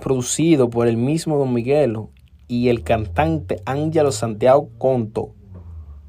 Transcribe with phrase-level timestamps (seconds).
[0.00, 2.10] producido por el mismo Don Miguelo
[2.48, 5.34] y el cantante Ángelo Santiago Conto,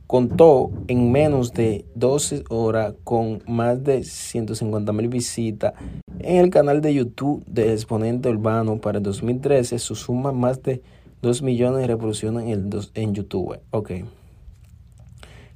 [0.08, 5.74] contó en menos de 12 horas con más de 150 mil visitas
[6.20, 9.80] en el canal de YouTube de Exponente Urbano para el 2013.
[9.80, 10.82] Su suma más de
[11.22, 13.60] 2 millones de reproducciones en, el en YouTube.
[13.72, 13.92] Ok.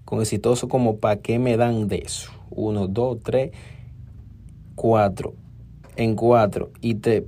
[0.05, 2.31] Con exitoso como ¿Pa qué me dan de eso?
[2.49, 3.51] 1, 2, 3,
[4.75, 5.33] 4.
[5.95, 6.71] En 4.
[6.81, 7.27] Y te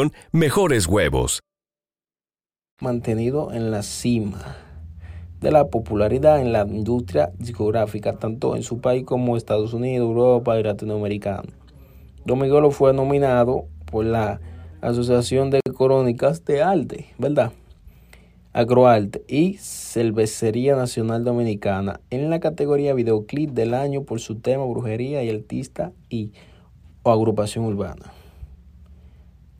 [0.31, 1.41] mejores huevos
[2.81, 4.57] mantenido en la cima
[5.39, 10.59] de la popularidad en la industria discográfica, tanto en su país como Estados Unidos, Europa
[10.59, 11.49] y Latinoamericano.
[12.25, 14.39] Don fue nominado por la
[14.81, 17.51] Asociación de Crónicas de Arte, ¿verdad?
[18.53, 25.23] Agroarte y Cervecería Nacional Dominicana en la categoría Videoclip del Año por su tema Brujería
[25.23, 26.33] y Artista y
[27.03, 28.20] o Agrupación Urbana.